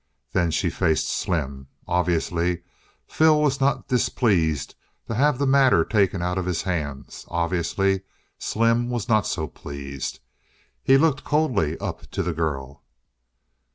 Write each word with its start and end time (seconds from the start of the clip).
Then 0.31 0.49
she 0.49 0.71
faced 0.71 1.07
Slim. 1.11 1.67
Obviously 1.87 2.63
Phil 3.05 3.39
was 3.39 3.61
not 3.61 3.87
displeased 3.87 4.73
to 5.07 5.13
have 5.13 5.37
the 5.37 5.45
matter 5.45 5.85
taken 5.85 6.23
out 6.23 6.39
of 6.39 6.47
his 6.47 6.63
hands; 6.63 7.23
obviously 7.27 8.01
Slim 8.39 8.89
was 8.89 9.07
not 9.07 9.27
so 9.27 9.47
pleased. 9.47 10.19
He 10.81 10.97
looked 10.97 11.23
coldly 11.23 11.77
up 11.77 12.09
to 12.13 12.23
the 12.23 12.33
girl. 12.33 12.81